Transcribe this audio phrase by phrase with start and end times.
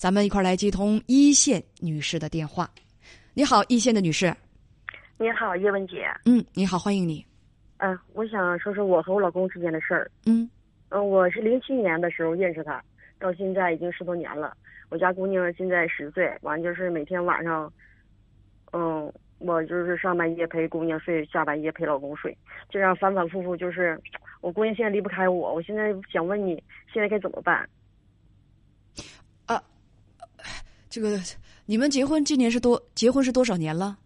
[0.00, 2.66] 咱们一块儿来接通一线女士的电话。
[3.34, 4.34] 你好，一线的女士。
[5.18, 6.10] 你好，叶文姐。
[6.24, 7.22] 嗯，你好，欢迎你。
[7.76, 10.10] 嗯，我想说说我和我老公之间的事儿。
[10.24, 10.48] 嗯
[10.88, 12.82] 嗯，我是零七年的时候认识他，
[13.18, 14.56] 到现在已经十多年了。
[14.88, 17.70] 我家姑娘现在十岁，完就是每天晚上，
[18.72, 22.34] 嗯，我就是上半夜陪姑娘睡，下半夜陪老公睡，
[22.70, 23.54] 这样反反复复。
[23.54, 24.00] 就是
[24.40, 26.54] 我姑娘现在离不开我，我现在想问你，
[26.90, 27.68] 现在该怎么办？
[29.44, 29.62] 啊，
[30.90, 31.18] 这个
[31.66, 32.82] 你们结婚今年是多？
[32.96, 33.96] 结婚是多少年了？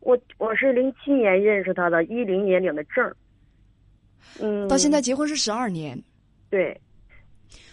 [0.00, 3.14] 我我是零七年认识他的，一零年领的证。
[4.40, 6.02] 嗯，到现在结婚是十二年。
[6.48, 6.80] 对，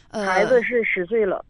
[0.10, 1.44] 呃，孩子是十岁了。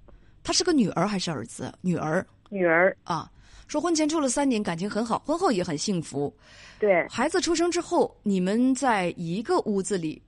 [0.43, 1.73] 他是个女儿还是儿子？
[1.81, 2.25] 女儿。
[2.49, 3.29] 女儿啊，
[3.67, 6.31] 说婚前处了三年，感情很好，婚后也很幸福。
[6.79, 10.21] 对，孩子出生之后，你们在一个屋子里，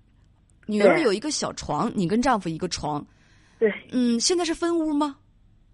[0.65, 3.05] 女儿有一个小床，你跟丈夫一个床。
[3.59, 5.15] 对，嗯，现在是分屋吗？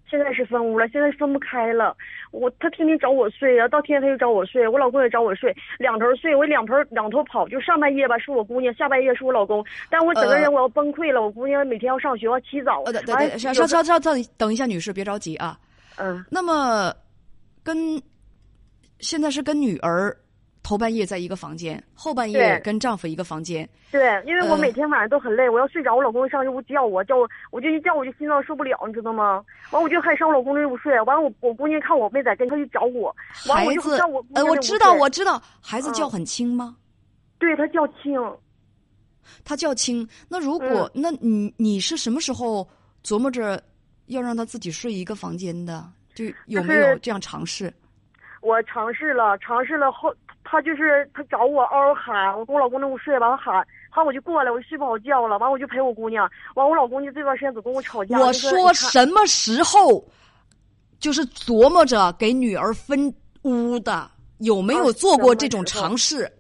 [0.10, 1.96] 现在是分屋了，现在分不开了。
[2.32, 11.22] 我他天天找我睡啊，到天他就找我睡，我老公也找我睡，两头睡，我两头两头跑，就上半夜吧是我姑娘，下半夜是我老公，但我整个人我要崩溃了。
[11.22, 12.84] 我姑娘每天要上学，要起早。
[12.84, 15.58] 呃，对对，稍稍稍稍等等一下，女士别着急啊。
[15.98, 16.24] 嗯。
[16.30, 16.94] 那么，
[17.64, 18.02] 跟
[19.00, 20.16] 现在是跟女儿。
[20.66, 23.70] 头半夜在一个房间，后半夜跟丈夫一个房间。
[23.92, 29.46] 对，因为我每天晚上都很累，我要睡着，我老公上这屋叫我，叫我，我就一叫我就心脏受不了，你知道吗？
[29.70, 33.16] 完我就还上我老公那屋睡，完我我姑娘看我没在跟，她就找我。
[33.32, 33.96] 孩子，
[34.34, 36.76] 呃，我知道，我知道，孩子叫很轻吗？
[37.38, 38.20] 对他叫轻。
[39.44, 42.68] 他叫轻，那如果那你你是什么时候
[43.04, 43.62] 琢磨着
[44.08, 45.88] 要让他自己睡一个房间的？
[46.16, 47.72] 就有没有这样尝试？
[48.42, 50.12] 我尝试了，尝试了后。
[50.48, 58.20] 他就是他找我嗷嗷喊，我跟我老公那屋睡，完了喊喊我就过来，我就睡不好觉了，完我就陪我姑娘，完我老公就这段时间总跟我吵架。
[58.20, 60.06] 我说什么时候，
[61.00, 66.32] 就是琢磨着给女儿分屋的，有没有做过这种尝试？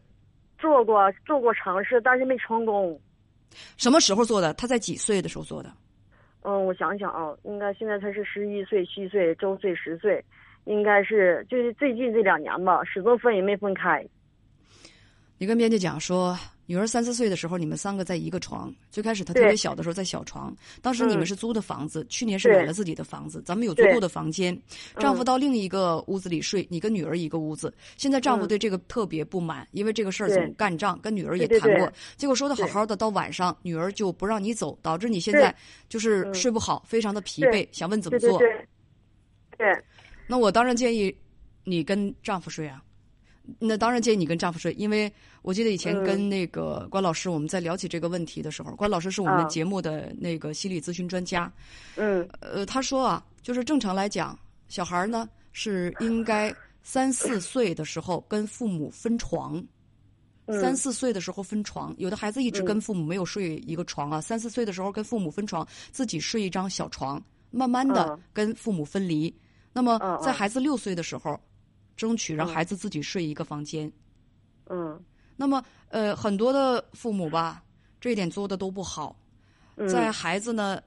[0.59, 2.97] 做过，做过尝试，但是没成功。
[3.77, 4.53] 什么时候做的？
[4.53, 5.69] 他在几岁的时候做的？
[6.43, 10.23] 嗯，我想想啊，应该现在他是十一岁、七岁，周岁十岁。
[10.65, 14.05] 应该是就是最近这两年吧，始终分也没分开。
[15.37, 18.73] 你跟编辑讲说，女儿三四岁的时候，你们三个在一个床。
[18.89, 24.57] 最开始她特别小的时候在小床，当时你们是租的房子，去年是买了自己的房子，咱们有足够的房间。
[24.97, 27.71] 丈夫到另一个屋子里睡，你跟女儿一个屋子。
[27.97, 35.53] 现在丈夫对这个特别不满，因为这个事儿总干仗，跟女儿也谈过，结果说的好好的，到晚上女儿就不让你走，导致你现在
[35.89, 37.67] 就是睡不好，非常的疲惫。
[37.73, 38.39] 想问怎么做？
[39.57, 39.69] 对。
[40.27, 41.15] 那我当然建议
[41.63, 42.83] 你跟丈夫睡啊，
[43.59, 51.51] 那当然建议你跟丈夫睡，因为我记得以前跟那个关老师我们在聊起这个问题的时候，关老师是我们节目的那个心理咨询专家，
[51.95, 54.37] 嗯，呃，他说啊，就是正常来讲，
[54.67, 59.63] 小孩呢是应该三四岁的时候跟父母分床，
[60.47, 69.33] 三四岁的时候分床，有的孩子一直跟父母没有睡一个床啊，三四岁的时候跟父母分床，自己睡一张小床，慢慢的跟父母分离。
[69.77, 71.37] 那么，在孩子六岁的时候，
[71.97, 73.91] 争取让孩子自己睡一个房间。
[74.69, 74.97] 嗯。
[75.35, 77.61] 那么，呃，很多的父母吧，
[77.99, 79.13] 这一点做的都不好。
[79.89, 80.81] 在孩子呢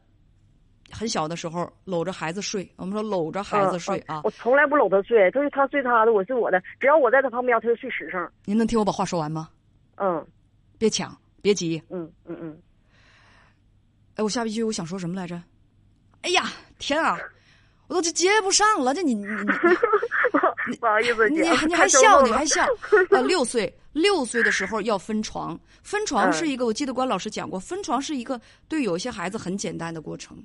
[0.91, 2.67] 很小的时候，搂着孩子睡。
[2.77, 4.23] 我们说搂着孩子睡啊。
[4.25, 6.59] 我从来不搂他睡，就是他睡他的，我睡我的。
[6.81, 8.27] 只要我在他旁边，他就睡实诚。
[8.47, 9.51] 您能听我把话说完吗？
[9.97, 10.27] 嗯。
[10.79, 11.83] 别抢，别急。
[11.91, 12.59] 嗯嗯嗯。
[14.15, 15.39] 哎，我下一句我想说什么来着？
[16.23, 17.19] 哎呀，天啊！
[17.89, 19.45] 我都接不上了，这你你你，
[20.77, 22.63] 不好意思，你你还笑你还笑
[23.11, 23.21] 啊？
[23.23, 30.37] 六岁六岁的时候要分床，分床是一个，我记得关老师讲过，分床是一个对有些孩子很简单的过程，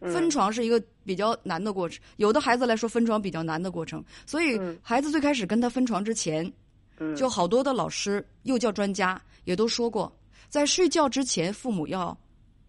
[0.00, 6.50] 分床是一个比较难的过程，有的孩子来说分床比较难的过程，所以孩子最开始跟他分床之前，
[7.16, 10.10] 就好多的老师、幼教专家也都说过，
[10.48, 12.16] 在睡觉之前，父母要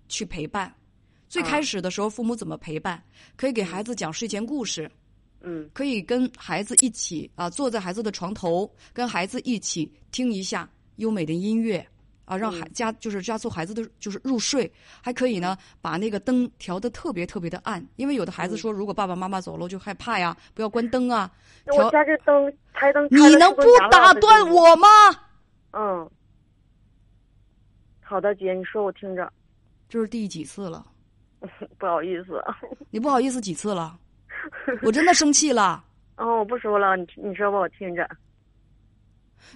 [0.10, 0.74] 去陪伴。
[1.36, 3.04] 最开始的时候，父母怎么陪伴？
[3.36, 4.90] 可以给孩子讲睡前故事，
[5.42, 11.86] 嗯，可以跟孩子一起啊，坐在孩子的床头，跟孩子一起听一下优美的音乐
[12.24, 14.72] 啊，让孩加就是加速孩子的就是入睡。
[15.02, 21.30] 还可以呢，把那个灯调的特别特别的暗，因为有的孩子说，如果爸爸妈妈走了就害怕呀，不要关灯啊。
[21.66, 24.88] 我家这灯开灯，你能不打断我吗？
[25.72, 26.10] 嗯，
[28.00, 29.30] 好的，姐，你说我听着。
[29.90, 30.86] 这是第几次了？
[31.78, 32.42] 不好意思，
[32.92, 33.98] 你不好意思几次了？
[34.84, 35.84] 我真的生气了。
[36.18, 38.08] 哦，我不说了，你你说吧，我听着。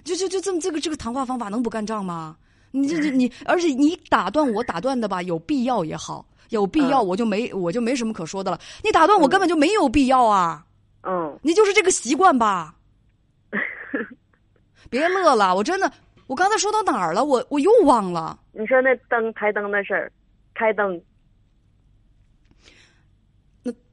[0.04, 2.36] 就就就这么这个这个谈话方法能不干仗吗？
[2.70, 8.60] 你这这你，而且你打断我打断的吧，有必要也好，有必要我就没我就没什么可说的了。
[8.84, 10.64] 你打断我根本就没有必要啊。
[11.02, 11.36] 嗯。
[11.42, 12.74] 你就是这个习惯吧。
[14.88, 15.90] 别乐了，我真的，
[16.26, 17.24] 我刚才说到哪儿了？
[17.24, 18.38] 我我又忘了。
[18.52, 20.12] 你说那灯台灯的事儿，
[20.54, 21.00] 开灯。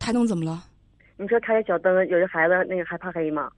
[0.07, 0.63] 那台灯怎么了？
[1.17, 3.51] 你说开个小灯，有的孩子那个害怕黑吗？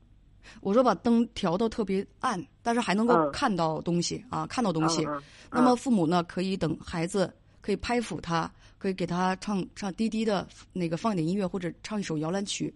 [0.62, 5.08] 我说把灯调到特别暗，但是还能够看到东西啊，看到东西。
[5.52, 7.32] 那么父母呢，可以等孩子，
[7.62, 12.74] 可以拍抚他，可以给他唱唱低低的那个放点音乐，或者唱一首摇篮曲。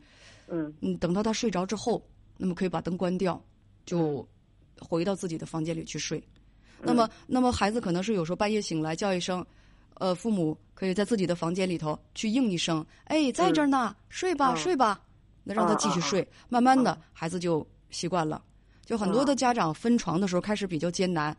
[0.48, 2.06] 嗯嗯，等到他睡着之后，
[2.38, 3.44] 那么可以把灯关掉，
[3.88, 4.28] 就。
[4.80, 6.22] 回到自己的房间里去睡，
[6.82, 9.46] 那么，那么孩子可能是有时候半夜醒来叫一声，
[9.96, 15.02] 呃，父母可以在自己的房间里头去应一声，哎，在这儿呢，睡吧，睡吧，
[15.44, 18.42] 那让他继续睡，慢慢的孩子就习惯了。
[18.86, 21.36] 就很多的家长分床的时候开始比较艰难，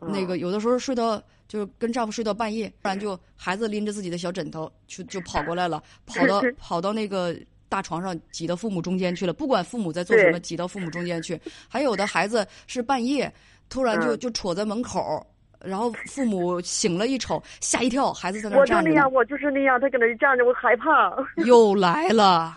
[0.00, 7.36] 那个有的时候睡到就是跟丈夫睡到半夜，不然就孩子拎着自己的小枕头去就跑过来了，跑到跑到那个。
[7.68, 11.38] 大床上挤到父母中间去了，不管父母在做什么，挤到父母中间去。
[11.68, 13.30] 还有的孩子是半夜
[13.68, 15.26] 突然就就杵在门口，
[15.66, 18.76] 然后父母醒了一瞅，吓一跳，孩子在那站着。
[18.76, 21.12] 我就那样，我就是那样，他搁那站着，我害怕。
[21.44, 22.56] 又来了，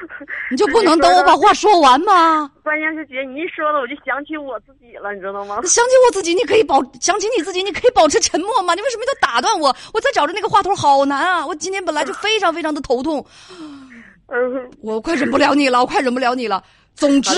[0.50, 2.50] 你就不能等我把话说完吗？
[2.62, 5.56] 关键是姐，你一说了，我就想起我自己了，你知道吗？
[5.66, 8.74] 想起我自己，你可以保想起你自己，你可以保持沉默吗？
[8.74, 9.74] 你为什么要打断我？
[9.92, 11.46] 我在找着那个话头，好难啊！
[11.46, 13.24] 我今天本来就非常非常的头痛。
[14.28, 16.62] 嗯，我快忍不了你了，我快忍不了你了。
[16.94, 17.30] 总之，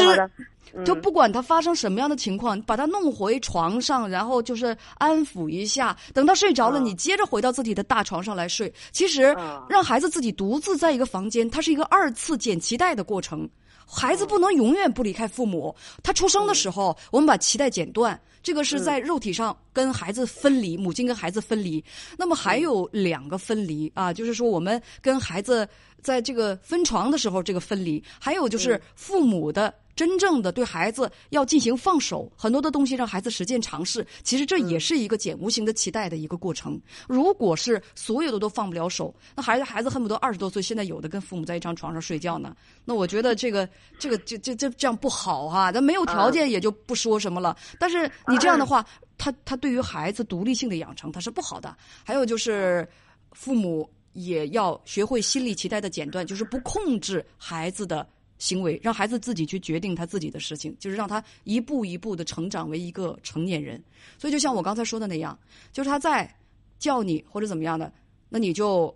[0.84, 5.96] 就不管他发生什么样的情况，把他弄回床上，然后就是安抚一下。
[6.12, 8.72] 等他睡着了，你接着回到自己的大床上来睡。
[8.92, 9.36] 其实，
[9.68, 13.48] 让孩子自己独自在一个房间，它是一个二次剪脐带的过程。
[13.86, 15.74] 孩子不能永远不离开父母。
[16.02, 21.82] 他出生的时候，我们把脐带剪断，这个是在肉体上跟孩子分离，母亲跟孩子分离。
[22.18, 25.68] 那么还有两个分离啊，就是说我们跟孩子。
[26.02, 36.78] 在这个分床的时候，这个分离，还有就是父母的真正的对孩子要进行放手，很多的东西让孩子实践尝试，其实这也是一个减无形的期待的一个过程。
[37.08, 42.54] 如果是所有的都放不了手，那孩子孩子恨不得二十多岁，现在有的跟父母在一张床上睡觉呢。
[42.84, 45.72] 那我觉得这个这个这这这这样不好哈。
[45.72, 51.74] 咱没有条件也就不说什么了，但是你这样的话，他他对于孩子独立性的养成他是不好的。
[52.04, 52.86] 还有就是
[53.32, 53.88] 父母。
[54.18, 58.08] 也要学会心理期待的剪断，就是不控制孩子的
[58.38, 63.82] 行为，让孩子自己去决定他自己的事情，就是让他一步一步的成长为一个成年人。
[64.18, 65.38] 所以，就像我刚才说的那样，
[65.72, 66.32] 就是他在
[66.78, 67.92] 叫你或者怎么样的，
[68.28, 68.94] 那你就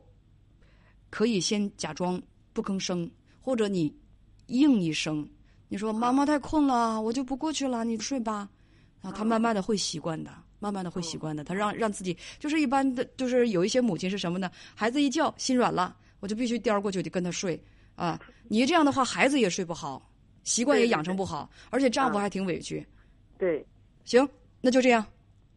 [1.09, 2.21] 可以先假装
[2.53, 3.11] 不吭声，
[3.41, 3.95] 或者你
[4.47, 5.29] 应一声，
[5.69, 8.49] 你说妈妈太困了，我就不过去了，你睡吧。
[9.03, 10.31] 啊，他慢慢的会习惯的。
[10.63, 14.51] 慢慢的会习惯的，他让让自己就是一般的，就是有一些母亲是什么呢？
[14.75, 17.59] 孩子一叫心软了，我就必须颠过去就跟他睡
[18.01, 18.19] 啊！
[18.49, 20.11] 你这样的话，孩子也睡不好，
[20.43, 22.85] 习惯也养成不好，而且丈夫还挺委屈。
[23.39, 23.63] 对，
[24.05, 24.27] 行，
[24.63, 25.05] 那就这样。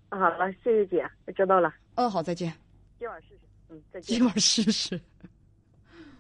[0.10, 1.74] 好了，谢谢姐，我知道了。
[1.96, 2.54] 嗯，好，再见。
[3.00, 4.18] 今晚试试，嗯，再见。
[4.18, 5.00] 今晚试试。